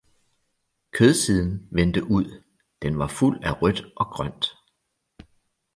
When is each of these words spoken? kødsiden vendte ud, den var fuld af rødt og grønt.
kødsiden 0.91 1.67
vendte 1.71 2.03
ud, 2.03 2.41
den 2.81 2.99
var 2.99 3.07
fuld 3.07 3.43
af 3.43 3.61
rødt 3.61 3.85
og 3.97 4.05
grønt. 4.07 4.55